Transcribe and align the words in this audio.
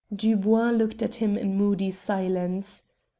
Dubois 0.11 0.71
looked 0.71 1.03
at 1.03 1.13
him 1.13 1.37
in 1.37 1.55
moody 1.55 1.91
silence. 1.91 2.81